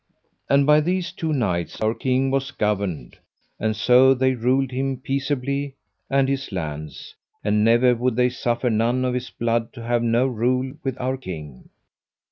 And 0.49 0.65
by 0.65 0.79
these 0.81 1.11
two 1.11 1.31
knights 1.31 1.79
our 1.79 1.93
king 1.93 2.31
was 2.31 2.49
governed, 2.49 3.19
and 3.59 3.75
so 3.75 4.15
they 4.15 4.33
ruled 4.33 4.71
him 4.71 4.97
peaceably 4.97 5.75
and 6.09 6.27
his 6.27 6.51
lands, 6.51 7.13
and 7.43 7.63
never 7.63 7.93
would 7.93 8.15
they 8.15 8.29
suffer 8.29 8.71
none 8.71 9.05
of 9.05 9.13
his 9.13 9.29
blood 9.29 9.71
to 9.73 9.83
have 9.83 10.01
no 10.01 10.25
rule 10.25 10.73
with 10.83 10.99
our 10.99 11.17
king. 11.17 11.69